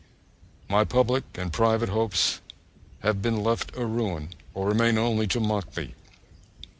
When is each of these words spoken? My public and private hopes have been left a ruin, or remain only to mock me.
My 0.67 0.83
public 0.83 1.25
and 1.35 1.53
private 1.53 1.89
hopes 1.89 2.41
have 3.03 3.21
been 3.21 3.43
left 3.43 3.77
a 3.77 3.85
ruin, 3.85 4.29
or 4.55 4.67
remain 4.67 4.97
only 4.97 5.27
to 5.27 5.39
mock 5.39 5.77
me. 5.77 5.93